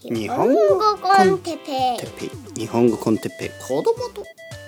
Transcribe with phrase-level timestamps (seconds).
[0.00, 1.96] 日本語コンテッペ
[2.54, 3.48] 日本語コンテッペイ。
[3.66, 4.22] 子供と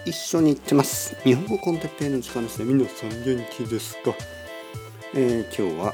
[0.07, 1.17] 一緒に行ってます。
[1.23, 2.73] 日本語コンテッペイの時間ですね。
[2.73, 4.15] 皆さん元気ですか、
[5.15, 5.93] えー、今日は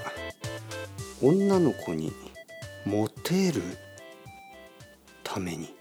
[1.21, 2.13] 女の子に
[2.87, 3.63] モテる
[5.25, 5.75] ために。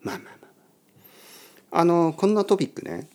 [0.00, 0.48] まあまあま
[1.72, 1.84] ああ。
[1.84, 3.10] のこんなトピックね。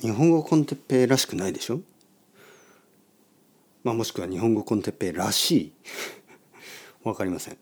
[0.00, 1.80] 日本語コンテッペイらしくないでしょ？
[3.82, 5.72] まあもしくは日本語コンテッペイらしい
[7.04, 7.58] わかりません。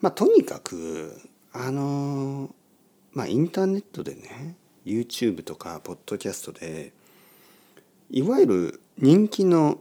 [0.00, 1.20] まあとにかく
[1.52, 2.54] あの
[3.12, 6.92] まあインターネットでね YouTube とかポッドキャストで
[8.10, 9.80] いわゆる人気の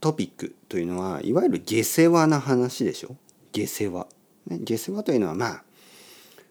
[0.00, 3.16] トピックというのはいわゆる下世話な話でしょ？
[3.52, 4.06] 下世話。
[4.46, 5.64] ね、下世話というのはまあ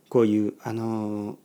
[0.10, 1.38] こういうあの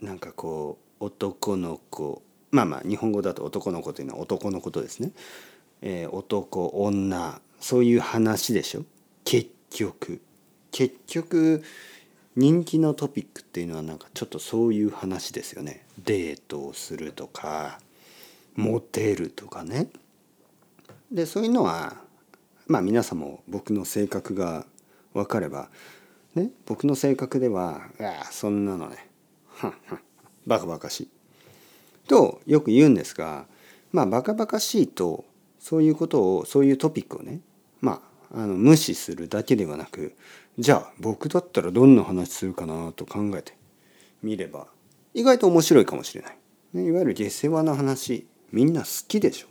[0.00, 5.12] なんかこう男の子まあまあ日本語だと男の子というのは男のことですね。
[5.82, 8.84] えー、男女そういう話でしょ？
[9.24, 10.20] 結局。
[10.72, 11.62] 結局
[12.36, 15.84] 人気のトピックっていうのはなんかちょっとそういう話ですよね。
[15.98, 17.80] デートをするとか
[18.56, 19.88] モテるとかね。
[21.10, 21.96] でそういうのは
[22.66, 24.64] まあ皆さんも僕の性格が
[25.12, 25.68] 分かれば
[26.36, 29.08] ね僕の性格ではいやそんなのね。
[29.56, 30.00] はんはん
[30.46, 31.08] バカバカしい。
[32.06, 33.46] とよく言うんですが
[33.92, 35.24] まあバカバカしいと
[35.58, 37.40] そういうことをそういうトピックをね
[37.80, 40.14] まああの無視するだけではなく
[40.58, 43.56] じゃあ僕だったらどんな話するかなと考えて
[44.22, 44.68] みれば
[45.14, 46.36] 意外と面白いかもしれない。
[46.74, 49.48] ね、いわゆる下世話な話みんな好きでしょ。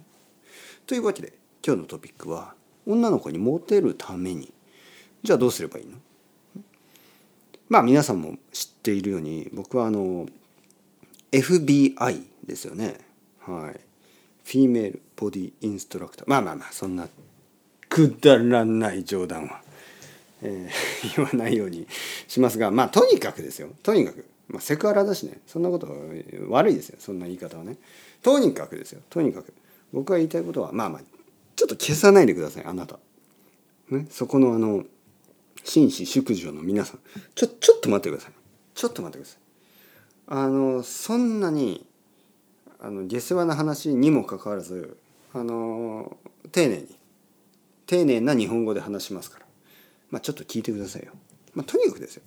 [0.88, 1.34] というわけで
[1.66, 2.54] 今日のトピックは
[2.86, 4.54] 女の子にモテるために
[5.24, 5.98] じゃあどうすればいいの？
[7.68, 10.28] まあ皆さんも知っているように僕はあの
[11.32, 12.98] FBI ですよね。
[13.42, 13.80] はい。
[14.46, 17.08] フィメールボディインストラクターまあまあまあそんな
[17.90, 19.62] くだらない冗談は、
[20.42, 21.88] えー、 言わないように
[22.28, 23.70] しますがまあとにかくですよ。
[23.84, 25.40] とにかく、まあ、セクハラだしね。
[25.48, 25.88] そんなこと
[26.50, 26.98] 悪いですよ。
[27.00, 27.78] そんな言い方はね。
[28.22, 29.02] とにかくですよ。
[29.10, 29.54] とにかく。
[29.92, 31.02] 僕が言いたいことはまあまあ
[31.56, 32.66] ちょっと消さないでください。
[32.66, 33.00] あなた、
[33.90, 34.86] ね、そこのあの
[35.64, 37.00] 紳士淑女の皆さん。
[37.36, 38.34] ちょちょっと待ってください。
[38.76, 39.40] ちょっと待ってください。
[40.32, 41.86] あのそんなに
[42.80, 44.98] あの下世話な話にもかかわらず
[45.34, 46.18] あの
[46.52, 46.99] 丁寧に
[47.90, 49.46] 丁寧な日本語で話しますから、
[50.12, 51.12] まあ、ちょっと聞いてくださいよ。
[51.56, 52.24] まあ、とにかくですよ。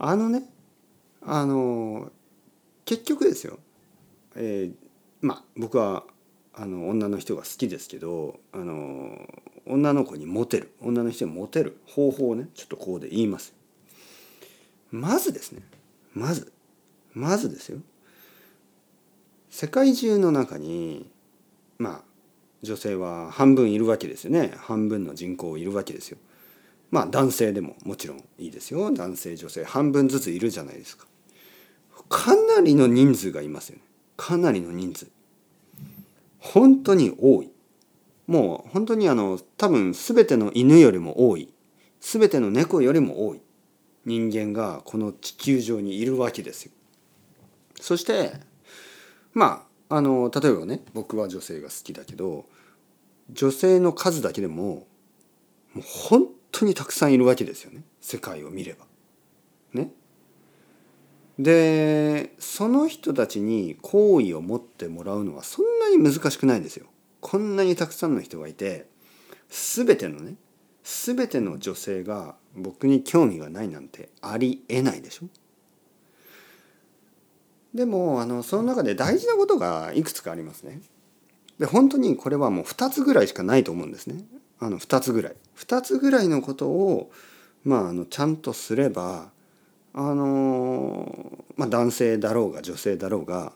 [0.00, 0.42] あのね
[1.22, 2.10] あの
[2.84, 3.60] 結局ですよ、
[4.34, 4.74] えー、
[5.20, 6.02] まあ僕は
[6.52, 9.16] あの女の人が好きですけどあの
[9.64, 10.72] 女の子にモテる。
[10.80, 13.54] 女の人にモテる方法をねちょっとこうで言います。
[14.90, 15.62] まずですね。
[16.14, 16.52] まず。
[17.12, 17.78] まずですよ。
[19.50, 21.08] 世界中の中に
[21.78, 22.13] まあ
[22.64, 26.18] 女性は半分いるわけですよね半分の人口いるわけですよ。
[26.90, 31.06] まあ男性でももちろんいいですよ男性女性半分ずついるじゃないですか。
[32.08, 33.82] かなりの人数がいますよね
[34.16, 35.06] かなりの人数。
[36.38, 37.50] 本当に多い。
[38.26, 41.52] もう本当にあの多分全ての犬よりも多い
[42.00, 43.40] 全ての猫よりも多い
[44.04, 46.72] 人間がこの地球上にいるわけですよ。
[47.80, 48.32] そして
[49.32, 52.46] まああの例えばね僕は女性が好きだけど
[53.30, 54.86] 女性の数だけでも
[55.74, 58.86] もう本当にたくさんいるわけですよね世界を見れば。
[59.72, 59.90] ね。
[61.38, 66.86] でその人たちに好意を持ってもらうのはそんなに難しくないですよ。
[67.20, 68.86] こんなにたくさんの人がいて
[69.48, 70.36] 全てのね
[70.84, 75.26] 全ての女性が僕に興味がないなんてありえないでしょ
[77.74, 80.80] でもあのその中で大事なことがいくつかありますね。
[81.58, 84.24] で本当にこれはもう2つぐらいしかないと思うんですね。
[84.58, 85.36] あの2つぐらい。
[85.56, 87.10] 2つぐらいのことを、
[87.64, 89.30] まあ、あのちゃんとすれば
[89.92, 93.52] あの、まあ、男性だろうが女性だろうが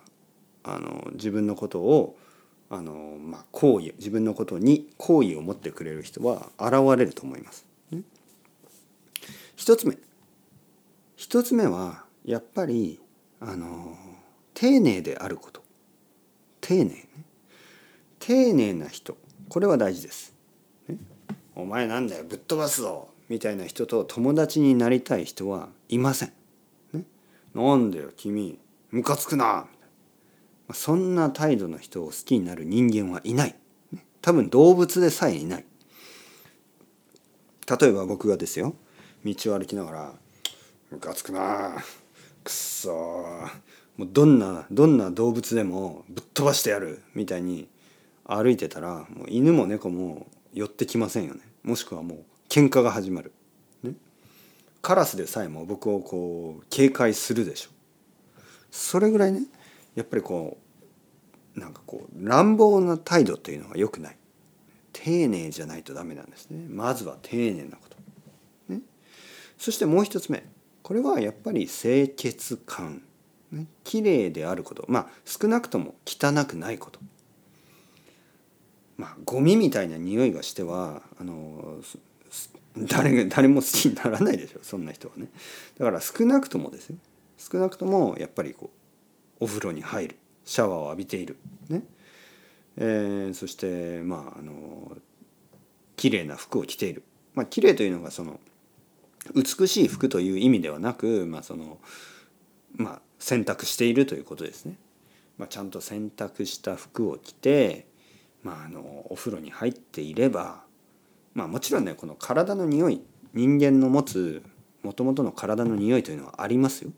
[0.62, 2.16] あの自分のことを
[2.70, 7.66] あの、まあ、好意自分のことに好意を持ってくれる人は現れると思います。
[7.91, 8.03] ね、
[9.56, 9.97] 一つ目
[11.16, 13.01] 一つ目はやっぱり
[13.41, 13.97] あの
[14.54, 15.62] 丁寧であること
[16.60, 17.09] 丁寧ね
[18.28, 19.16] 丁寧な人。
[19.48, 20.34] これは大事です。
[20.86, 20.98] ね、
[21.57, 22.25] お前なんだよ。
[22.25, 23.09] ぶっ飛ばすぞ。
[23.30, 26.33] みたいな人と友達になりたい人はいません。
[26.92, 27.04] ね、
[27.54, 28.59] なんだよ君。
[28.91, 29.66] ムカつくな。
[30.75, 33.57] そんな態度の人を好きになる人間はいない。
[34.21, 35.65] 多分動物でさえいない。
[37.80, 38.75] 例えば僕がですよ。
[39.25, 40.15] 道を歩きながら
[40.92, 41.83] 「ムカつくな。
[42.45, 42.91] くっそ
[43.97, 47.01] もうどんなどんな動物でもぶっ飛ばしてやる。
[47.15, 47.69] みたいに
[48.28, 51.41] 歩いてたらもう犬も猫も寄ってきませんよね。
[51.63, 53.33] もしくはもう喧嘩が始まる、
[53.83, 53.95] ね、
[54.83, 57.71] カラスでさえも僕をこう警戒するでしょ。
[58.71, 59.42] それぐらいね
[59.95, 60.59] やっぱりこ
[61.57, 64.16] うなんかこう乱暴な態度というのは良くない。
[64.92, 66.66] 丁寧じゃないとダメなんですね。
[66.69, 67.97] まずは丁寧なこと、
[68.75, 68.80] ね、
[69.57, 70.45] そしてもう一つ目。
[70.83, 73.03] これはやっぱり清潔感、
[73.53, 74.84] ね、綺麗であること。
[74.89, 77.01] まあ少なくとも汚くないこと。
[78.98, 81.80] まあゴミみたいな匂いがしてはあの
[82.77, 85.28] 誰誰も好きにならないでしょそんな人はね。
[85.78, 86.97] だから少なくともですよ。
[87.39, 88.71] 少なくともやっぱりこ
[89.41, 90.16] うお風呂に入る。
[90.45, 91.36] シャワーを浴びている。
[91.68, 91.83] ね。
[92.77, 94.97] えー、そしてまああの
[95.97, 97.03] 綺麗な服を着ている。
[97.34, 98.41] まあ綺麗というのがその
[99.34, 101.78] 美しい服という意味ではなくまあその
[102.77, 104.77] まあ洗濯しているということですね、
[105.36, 107.88] まあ、ちゃんと洗濯した服を着て
[108.48, 110.62] まああのお風呂に入っていれば
[111.34, 113.03] まあもちろんねこの体の匂い
[113.34, 114.42] 人間の持つ
[114.83, 116.91] もともとの体の匂いというのはありますよ。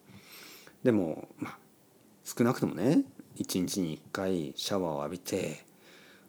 [0.84, 1.58] でもまあ
[2.24, 3.02] 少なくともね
[3.36, 5.64] 一日に1回シャワーを浴びて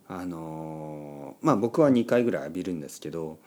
[0.07, 3.38] あのまあ僕は2回ぐらい浴びるんですけど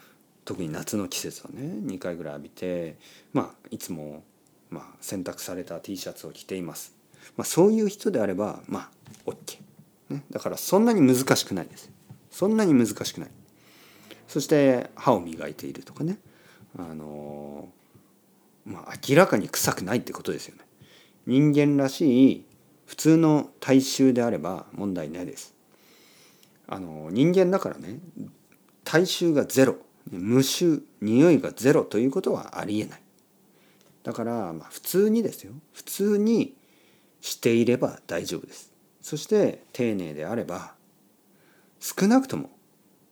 [0.44, 2.98] 特に夏の季節はね2回ぐらい浴びて
[3.32, 4.22] まあいつも、
[4.70, 6.94] まあ、洗濯された T シャツを着ています。
[7.36, 8.90] まあ、そういう人であればまあ
[9.26, 9.58] OK、
[10.10, 11.90] ね、だからそんなに難しくないです。
[12.30, 13.30] そんなに難しくない。
[14.28, 16.18] そして歯を磨いているとかね。
[16.76, 17.68] あの
[18.64, 20.62] まあ明らかに臭くないってことですよね。
[21.26, 22.44] 人間らしい
[22.86, 25.54] 普通の体臭であれば問題ないです。
[26.66, 27.98] あの人間だからね
[28.84, 29.76] 体臭がゼロ
[30.10, 33.02] 無臭匂いがゼロということはありえない。
[34.02, 35.52] だからまあ普通にですよ。
[35.72, 36.54] 普通に
[37.20, 38.73] していれば大丈夫です。
[39.04, 40.72] そして丁寧であれば
[41.78, 42.48] 少なくとも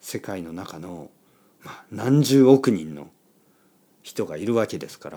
[0.01, 1.11] 世界の中の、
[1.93, 3.11] 何十億人の
[4.03, 5.11] 人がいるわけですか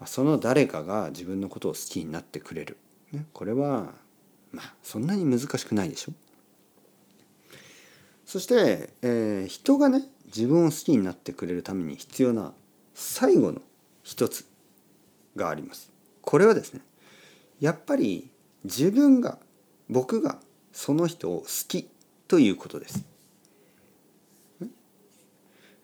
[0.00, 2.78] らその誰かが自分のことを好きになってくれる、
[3.10, 3.92] ね、これは
[4.52, 6.12] まあそんなに難しくないでしょ
[8.24, 12.52] そして、えー、人がね自分を好きになってくれるために必要な
[12.94, 13.60] 最後の
[14.04, 14.46] 一つ
[15.34, 15.90] があります。
[16.22, 16.82] これはですね
[17.60, 18.30] やっぱり
[18.64, 19.38] 自分が
[19.88, 20.38] 僕が
[20.72, 21.88] その人を好き
[22.26, 23.04] ということです。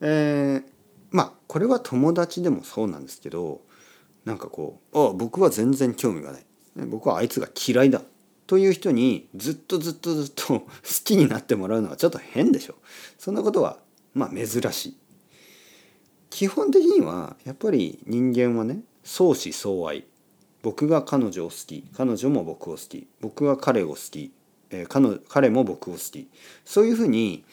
[0.00, 0.64] えー、
[1.10, 3.62] まあこれは友達でもそうなんですけど
[4.24, 6.46] なんかこう「ああ僕は全然興味がない」
[6.88, 8.02] 僕はあいつが嫌いだ
[8.46, 10.66] という人にずっとずっとずっと 好
[11.04, 12.74] きになってもらうのはちょっと変でしょ。
[13.18, 13.78] そんなことは
[14.12, 14.96] まあ珍しい。
[16.30, 20.04] 基本的にはやっぱり人間はね相思相愛。
[20.64, 24.32] 僕が彼女を好き彼女も僕を好き僕は彼を好き、
[24.70, 26.26] えー、彼も僕を好き。
[26.64, 27.44] そういうふうに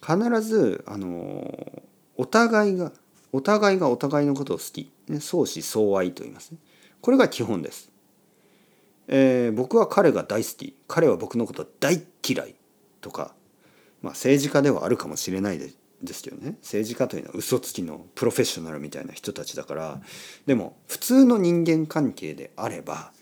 [0.00, 1.82] 必ずあの
[2.16, 2.92] お互いが
[3.32, 6.58] お互いがお互いのことを好き、ね、相思相愛と言いますね。
[7.00, 7.90] これが基本です。
[9.08, 10.76] えー、僕は彼が大好き。
[10.86, 12.54] 彼は僕のこと大嫌い
[13.00, 13.34] とか、
[14.02, 15.58] まあ、政治家ではあるかもしれない
[16.04, 16.56] ですけどね。
[16.62, 20.00] 政治家というのは嘘つきのプロフェッショナルみたいな人たちだから。
[20.46, 23.12] でも普通の人間関係であれば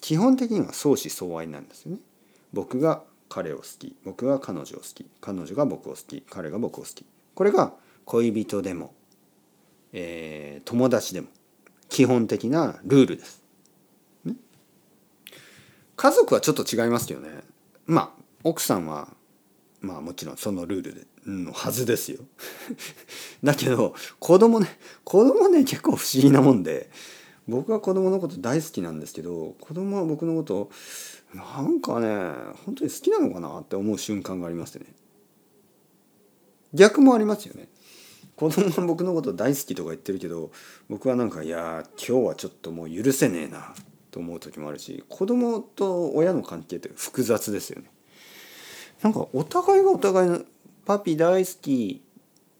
[0.00, 1.98] 基本的には相思相愛なんですよね。
[2.52, 7.04] 僕が彼を好き僕が彼女を好き彼女が僕を好き彼が僕を好き。
[7.34, 7.72] これが
[8.04, 8.94] 恋人でも、
[9.92, 11.28] えー、友達でも
[11.88, 13.48] 基本的なルールです。
[15.98, 17.28] 家族はちょっと違いますけどね。
[17.86, 19.08] まあ奥さんは
[19.80, 22.20] まあもちろんそのルールでのはずですよ。
[23.42, 26.90] だけど子供ね子供ね結構不思議なもんで
[27.46, 30.70] 僕は子供のこと大好きなんですけど子供は僕のこと
[31.34, 32.32] なんかね
[32.64, 34.86] 本当に好きなのかなって思う瞬間がありましてね。
[36.74, 37.68] 逆もありますよね。
[38.36, 40.52] 子供は僕のこと大好きとか言ってるけど
[40.88, 43.74] 僕はなんかいや今日はちょっともう許せねえな
[44.12, 47.90] と思う時もあるし子供と親の関係って複雑ですよね。
[49.02, 50.40] なんかお互いがお互いの
[50.84, 52.02] パピ大好き、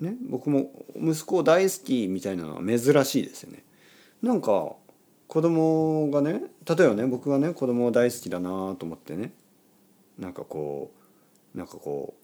[0.00, 3.64] ね、僕も息子大好きみたいなのは珍しいですよね。
[4.22, 4.72] なんか
[5.28, 9.32] 子供がね例えばね僕がね子供大好きだなと思ってね
[10.18, 10.90] なんかこ
[11.54, 12.14] うなんかこ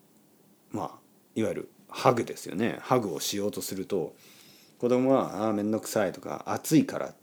[0.72, 0.90] うまあ
[1.34, 4.14] いわゆるハグですよねハグをしようとすると
[4.78, 7.14] 子供は「ああ面倒くさい」とか「暑いから」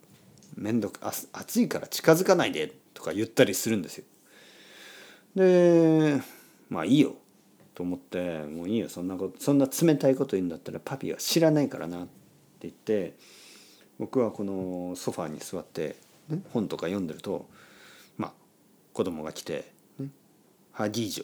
[0.56, 4.06] 面倒あ暑いから近づかないでとか言ったりするんですよ。
[5.36, 6.22] で
[6.72, 7.16] まあいいよ
[7.76, 8.90] と思ってもういいよ。
[8.90, 12.10] そんなことそんな冷たいこと言うんだったらパピは知らないからなって
[12.62, 13.14] 言って
[14.00, 15.98] 僕はこのソファーに座って、
[16.30, 17.48] ね、本とか読んでると
[18.18, 18.32] まあ
[18.94, 20.10] 子供が来て、ね
[20.72, 21.22] 「ハギージ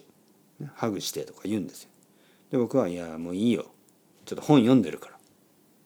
[0.59, 1.89] ョ、ね、ハグして」とか言うんですよ。
[2.51, 3.65] で僕は「いやもういいよ」
[4.25, 5.17] ちょっと本読んでるから。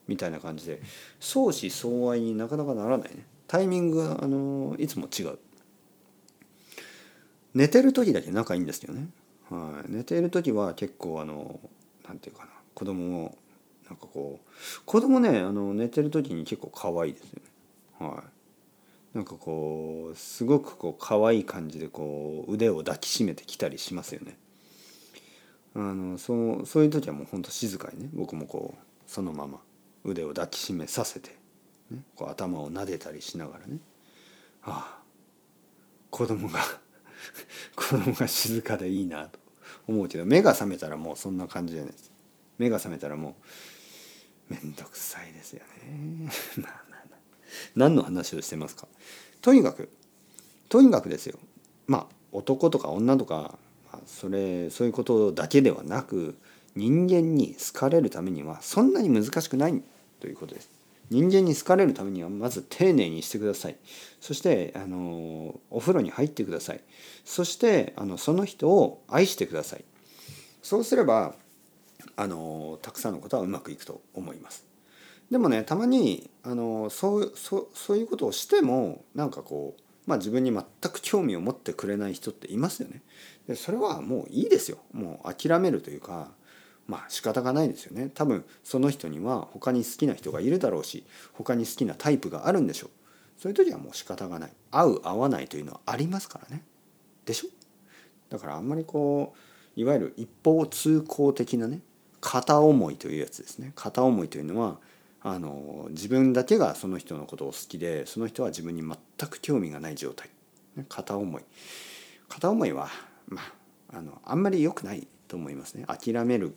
[0.08, 0.82] みたいな感じで。
[1.20, 3.24] 相思相愛になかなかならないね。
[3.48, 5.38] タイミングがあのいつも違う。
[7.54, 9.08] 寝てる時だけ仲いいんですよね、
[9.52, 11.60] はい、寝ている時は結構あの
[12.08, 13.38] なんていうかな子供を
[13.90, 17.42] なんかこう子供ねあの寝てる時に結構可愛いですよ。
[18.00, 18.24] ねは
[19.14, 19.18] い。
[19.18, 24.38] なんかこうすごくこう可愛い感じでこう腕を抱きしめてきたりしますよね。
[25.76, 29.60] あのそうそういう時はもうほんと静かにね僕もこうそのまま
[30.06, 31.36] 腕を抱きしめさせて、
[31.90, 33.80] ね、こう頭を撫でたりしながらね。
[34.64, 35.02] ああ
[36.10, 36.60] 子供が
[37.76, 39.41] 子供が静かでいいなと。
[39.92, 41.92] 思うけど目が覚めたらもうそんな感じじゃない。
[41.92, 42.12] です
[42.58, 43.36] 目が覚めたらも
[44.50, 46.30] う面倒くさいですよね。
[46.58, 47.20] まあまあまあ。
[47.76, 48.88] 何の話をしてますか？
[49.42, 49.90] とにかく
[50.70, 51.38] とにかくですよ。
[51.88, 53.58] まあ男とか女とか
[54.06, 56.36] それそういうことだけではなく
[56.76, 59.84] 人間に好かれるためにはそんなに難しくない
[60.20, 60.70] ということです。
[61.12, 63.76] 人間に好かれるためにはまず丁寧にしてください。
[64.22, 66.80] そしてあのお風呂に入ってください。
[67.26, 69.84] そしてあのその人を愛してください。
[70.64, 71.36] そうすれば
[72.16, 74.66] あのたくさんのことはうまくいくと思います。
[75.30, 83.02] でもねたまにあのそうそういうことをしてもなんかこうまあ自分に全く興味を持ってくれない人っていますよね。
[83.50, 86.32] でそれはもういいですよもう諦めるというか
[86.92, 88.12] まあ仕方がないですよね。
[88.14, 92.90] 多分その人には他に好きな人がいるだろうし他に好きなタイプがあるんでしょう。
[93.38, 94.52] そういう時はもう仕方がない。
[94.72, 96.64] 合う合わないというのはありますからね。
[97.26, 97.50] でしょ？
[98.30, 99.34] だからあんまりこ
[99.78, 101.80] ういわゆる一方通行的なね
[102.20, 103.72] 片思いというやつですね。
[103.76, 104.78] 片思いというのは
[105.24, 108.98] あの自分だけがその人のことを好きでその人は自分に全
[109.30, 110.30] く興味がない状態。
[110.90, 111.44] 片思い。
[112.28, 112.90] 片思いは
[113.28, 115.86] まあ、あのあんまり良くないと思いますね。
[115.88, 116.54] 諦める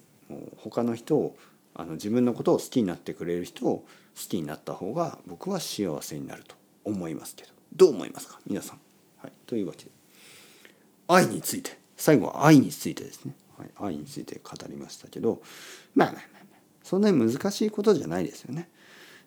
[0.56, 1.36] 他の人を
[1.74, 3.86] あの自分のことを好きになってくれる人を好
[4.28, 6.54] きになった方が僕は幸せになると
[6.84, 7.50] 思いますけど。
[7.74, 8.38] どう思いますか？
[8.46, 8.80] 皆さん。
[9.18, 9.90] はい、というわけで
[11.08, 11.76] 愛について。
[11.96, 15.42] 最後は愛についてですね、はい、愛について語りましたけど。
[15.94, 16.60] まあまあまあまあ。
[16.82, 18.68] そんなに難しいことじゃないですよね。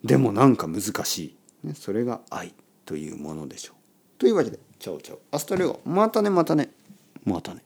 [0.04, 2.54] でもなんか難しい、ね、それが愛
[2.86, 3.76] というものでしょう。
[4.20, 5.22] というわけでチャオチャオ。
[5.32, 5.82] Hasta luego。
[5.86, 6.70] またねまたね。
[7.26, 7.64] またね。